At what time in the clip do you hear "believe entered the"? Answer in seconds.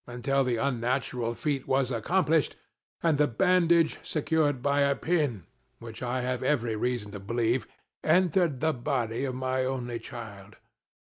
7.19-8.73